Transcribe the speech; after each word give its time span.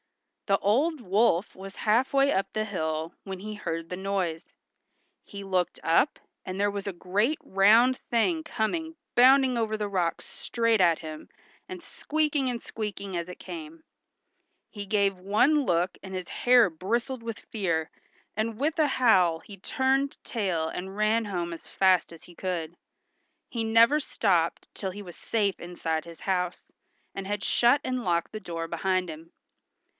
The 0.47 0.57
old 0.57 0.99
wolf 0.99 1.55
was 1.55 1.77
half 1.87 2.11
way 2.11 2.33
up 2.33 2.51
the 2.51 2.65
hill 2.65 3.13
when 3.23 3.39
he 3.39 3.53
heard 3.53 3.87
the 3.87 3.95
noise. 3.95 4.43
He 5.23 5.43
looked 5.45 5.79
up, 5.83 6.19
and 6.43 6.59
there 6.59 6.71
was 6.71 6.87
a 6.87 6.91
great 6.91 7.37
round 7.41 7.97
thing 8.09 8.43
coming 8.43 8.95
bounding 9.15 9.57
over 9.59 9.77
the 9.77 9.87
rocks 9.87 10.25
straight 10.25 10.81
at 10.81 10.99
him, 10.99 11.29
and 11.69 11.81
squeaking 11.83 12.49
and 12.49 12.61
squeaking 12.61 13.15
as 13.15 13.29
it 13.29 13.37
came. 13.39 13.83
He 14.71 14.85
gave 14.87 15.19
one 15.19 15.63
look 15.63 15.97
and 16.03 16.13
his 16.15 16.27
hair 16.29 16.67
bristled 16.71 17.21
with 17.23 17.39
fear, 17.39 17.89
and 18.35 18.59
with 18.59 18.79
a 18.79 18.87
howl 18.87 19.39
he 19.39 19.55
turned 19.55 20.17
tail 20.23 20.67
and 20.67 20.97
ran 20.97 21.25
home 21.25 21.53
as 21.53 21.67
fast 21.67 22.11
as 22.11 22.23
he 22.23 22.33
could. 22.35 22.75
He 23.47 23.63
never 23.63 23.99
stopped 24.01 24.67
till 24.73 24.91
he 24.91 25.03
was 25.03 25.15
safe 25.15 25.59
inside 25.61 26.03
his 26.05 26.21
house, 26.21 26.71
and 27.15 27.25
had 27.27 27.43
shut 27.43 27.79
and 27.85 28.03
locked 28.03 28.31
the 28.33 28.39
door 28.39 28.67
behind 28.67 29.07
him. 29.07 29.31